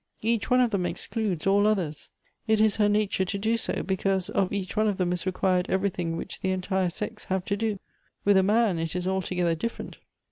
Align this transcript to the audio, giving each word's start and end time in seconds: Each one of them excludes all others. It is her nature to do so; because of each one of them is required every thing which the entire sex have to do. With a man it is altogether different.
Each 0.23 0.49
one 0.49 0.61
of 0.61 0.71
them 0.71 0.87
excludes 0.87 1.45
all 1.45 1.67
others. 1.67 2.09
It 2.47 2.59
is 2.59 2.77
her 2.77 2.89
nature 2.89 3.23
to 3.23 3.37
do 3.37 3.55
so; 3.55 3.83
because 3.83 4.31
of 4.31 4.51
each 4.51 4.75
one 4.75 4.87
of 4.87 4.97
them 4.97 5.13
is 5.13 5.27
required 5.27 5.67
every 5.69 5.91
thing 5.91 6.17
which 6.17 6.39
the 6.39 6.49
entire 6.49 6.89
sex 6.89 7.25
have 7.25 7.45
to 7.45 7.55
do. 7.55 7.77
With 8.25 8.35
a 8.35 8.41
man 8.41 8.79
it 8.79 8.95
is 8.95 9.07
altogether 9.07 9.53
different. 9.53 9.97